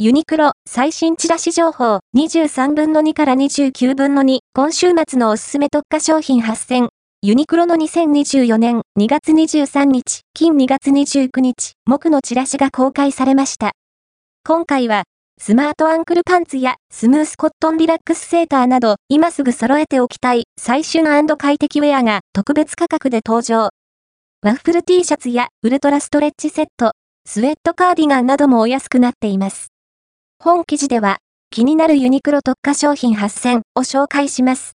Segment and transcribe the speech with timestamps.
[0.00, 6.90] ユニクロ最新チラシ情報23分の2から29分の2今週末のおすすめ特化商品8選
[7.20, 13.72] ユニクロの2024年2月23日、金2月29日、木のチラシが公開されました。
[14.46, 15.02] 今回は、
[15.40, 21.04] スマートアンクルパンツやスムースコットンリラックスセーターなど、今すぐ揃えておきたい最旬
[21.36, 23.70] 快適ウェアが特別価格で登場。
[24.42, 26.92] ワッフル T シャツやウルトラストレッチセット、
[27.26, 29.72] スウェットカーディガンなどもお安くなっています。
[30.40, 31.18] 本記事では、
[31.50, 34.66] 気になるユニクロ特化商品8選を紹介します。